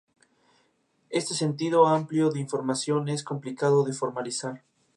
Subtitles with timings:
[1.11, 4.63] Este sentido amplio de información es complicado de formalizar.